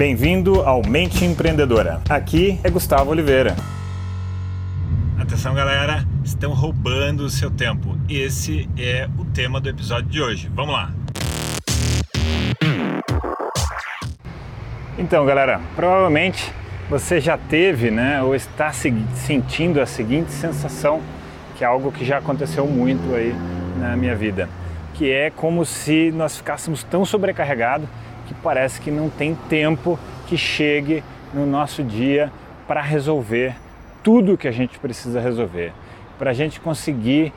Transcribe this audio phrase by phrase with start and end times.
[0.00, 2.00] Bem-vindo ao Mente Empreendedora.
[2.08, 3.54] Aqui é Gustavo Oliveira.
[5.18, 7.98] Atenção, galera, estão roubando o seu tempo.
[8.08, 10.50] Esse é o tema do episódio de hoje.
[10.54, 10.90] Vamos lá.
[14.96, 16.50] Então, galera, provavelmente
[16.88, 21.02] você já teve, né, ou está sentindo a seguinte sensação,
[21.58, 23.34] que é algo que já aconteceu muito aí
[23.78, 24.48] na minha vida,
[24.94, 27.86] que é como se nós ficássemos tão sobrecarregados
[28.30, 31.02] que parece que não tem tempo que chegue
[31.34, 32.30] no nosso dia
[32.64, 33.56] para resolver
[34.04, 35.72] tudo que a gente precisa resolver,
[36.16, 37.32] para a gente conseguir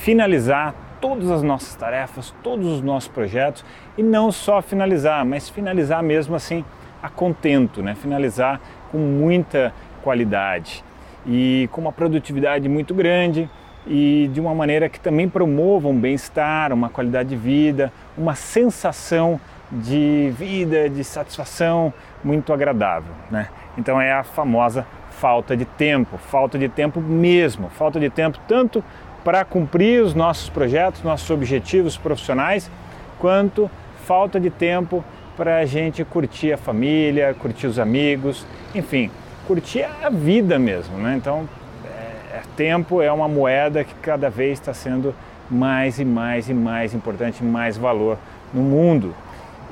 [0.00, 3.62] finalizar todas as nossas tarefas, todos os nossos projetos
[3.98, 6.64] e não só finalizar, mas finalizar mesmo assim
[7.02, 7.94] a contento, né?
[7.94, 8.58] finalizar
[8.90, 10.82] com muita qualidade
[11.26, 13.46] e com uma produtividade muito grande
[13.86, 19.38] e de uma maneira que também promova um bem-estar, uma qualidade de vida, uma sensação
[19.70, 21.92] de vida, de satisfação
[22.24, 23.12] muito agradável.
[23.30, 23.48] Né?
[23.78, 28.82] Então é a famosa falta de tempo, falta de tempo mesmo, falta de tempo tanto
[29.22, 32.70] para cumprir os nossos projetos, nossos objetivos profissionais,
[33.18, 33.70] quanto
[34.06, 35.04] falta de tempo
[35.36, 39.10] para a gente curtir a família, curtir os amigos, enfim,
[39.46, 40.96] curtir a vida mesmo.
[40.98, 41.16] Né?
[41.16, 41.48] Então,
[41.84, 45.14] é, é tempo é uma moeda que cada vez está sendo
[45.50, 48.16] mais e mais e mais importante, mais valor
[48.54, 49.14] no mundo.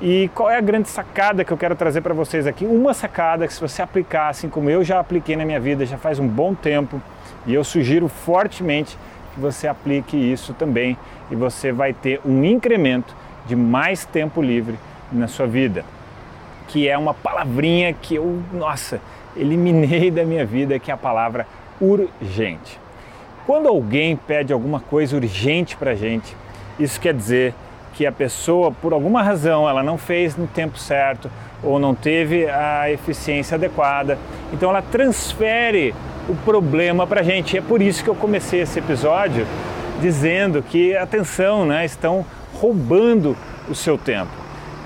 [0.00, 2.64] E qual é a grande sacada que eu quero trazer para vocês aqui?
[2.64, 5.98] Uma sacada que se você aplicar, assim como eu já apliquei na minha vida, já
[5.98, 7.02] faz um bom tempo,
[7.44, 8.96] e eu sugiro fortemente
[9.34, 10.96] que você aplique isso também
[11.30, 14.78] e você vai ter um incremento de mais tempo livre
[15.10, 15.84] na sua vida,
[16.68, 19.00] que é uma palavrinha que eu, nossa,
[19.36, 21.44] eliminei da minha vida, que é a palavra
[21.80, 22.78] urgente.
[23.46, 26.36] Quando alguém pede alguma coisa urgente para gente,
[26.78, 27.52] isso quer dizer
[27.94, 31.30] que a pessoa, por alguma razão, ela não fez no tempo certo
[31.62, 34.18] ou não teve a eficiência adequada.
[34.52, 35.94] Então ela transfere
[36.28, 37.56] o problema para a gente.
[37.56, 39.46] É por isso que eu comecei esse episódio
[40.00, 43.36] dizendo que, atenção, né, estão roubando
[43.68, 44.30] o seu tempo.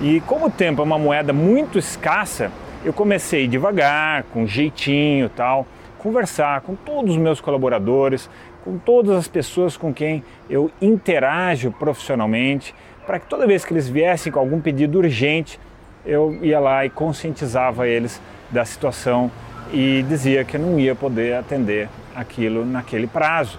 [0.01, 2.51] E como o tempo é uma moeda muito escassa,
[2.85, 5.67] eu comecei devagar, com jeitinho tal,
[5.99, 8.29] conversar com todos os meus colaboradores,
[8.65, 12.75] com todas as pessoas com quem eu interajo profissionalmente,
[13.07, 15.59] para que toda vez que eles viessem com algum pedido urgente,
[16.05, 18.21] eu ia lá e conscientizava eles
[18.51, 19.31] da situação
[19.73, 23.59] e dizia que não ia poder atender aquilo naquele prazo,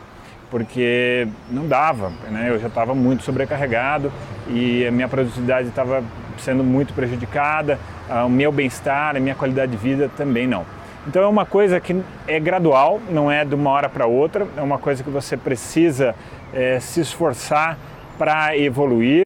[0.52, 2.50] porque não dava, né?
[2.50, 4.12] eu já estava muito sobrecarregado
[4.48, 6.04] e a minha produtividade estava
[6.38, 7.80] sendo muito prejudicada,
[8.26, 10.66] o meu bem-estar, a minha qualidade de vida também não.
[11.08, 14.62] Então é uma coisa que é gradual, não é de uma hora para outra, é
[14.62, 16.16] uma coisa que você precisa
[16.54, 17.78] é, se esforçar
[18.18, 19.24] para evoluir.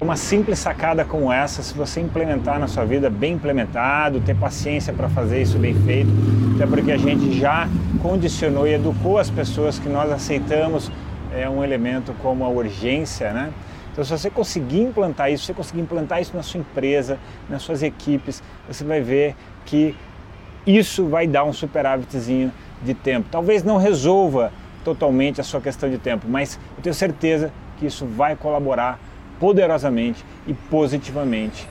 [0.00, 4.92] Uma simples sacada como essa, se você implementar na sua vida bem implementado, ter paciência
[4.92, 6.10] para fazer isso bem feito,
[6.54, 7.68] até porque a gente já
[8.02, 10.90] condicionou e educou as pessoas que nós aceitamos
[11.32, 13.52] é um elemento como a urgência, né?
[13.92, 17.62] Então, se você conseguir implantar isso, se você conseguir implantar isso na sua empresa, nas
[17.62, 19.94] suas equipes, você vai ver que
[20.66, 22.52] isso vai dar um superávitzinho
[22.82, 23.28] de tempo.
[23.30, 24.52] Talvez não resolva
[24.84, 28.98] totalmente a sua questão de tempo, mas eu tenho certeza que isso vai colaborar
[29.38, 31.66] poderosamente e positivamente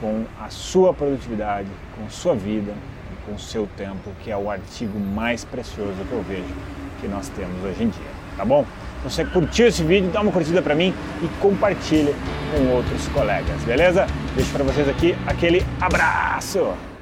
[0.00, 2.72] com a sua produtividade, com sua vida
[3.12, 6.54] e com o seu tempo, que é o artigo mais precioso que eu vejo
[7.00, 8.64] que nós temos hoje em dia, tá bom?
[9.02, 12.14] Se você curtiu esse vídeo, dá uma curtida para mim e compartilha
[12.50, 14.06] com outros colegas, beleza?
[14.34, 16.93] Deixo para vocês aqui aquele abraço.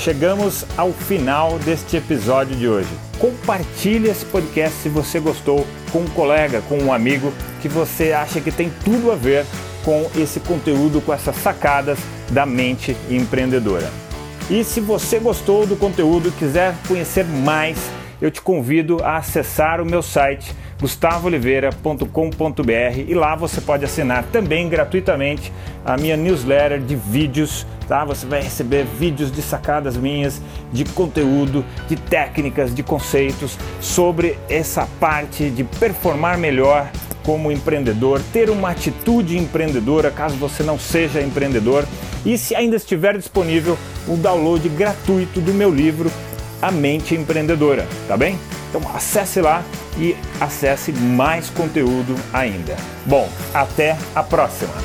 [0.00, 2.88] Chegamos ao final deste episódio de hoje.
[3.18, 7.30] Compartilhe esse podcast se você gostou com um colega, com um amigo
[7.60, 9.44] que você acha que tem tudo a ver
[9.84, 11.98] com esse conteúdo, com essas sacadas
[12.30, 13.90] da mente empreendedora.
[14.48, 17.76] E se você gostou do conteúdo e quiser conhecer mais,
[18.22, 20.50] eu te convido a acessar o meu site
[20.80, 25.52] gustavooliveira.com.br e lá você pode assinar também gratuitamente
[25.84, 28.04] a minha newsletter de vídeos, tá?
[28.04, 30.40] Você vai receber vídeos de sacadas minhas,
[30.72, 36.88] de conteúdo, de técnicas, de conceitos sobre essa parte de performar melhor
[37.24, 41.84] como empreendedor, ter uma atitude empreendedora caso você não seja empreendedor
[42.24, 43.76] e se ainda estiver disponível
[44.06, 46.10] o download gratuito do meu livro
[46.62, 48.38] A Mente Empreendedora, tá bem?
[48.68, 49.64] Então acesse lá
[49.98, 52.76] e acesse mais conteúdo ainda.
[53.04, 54.79] Bom, até a próxima!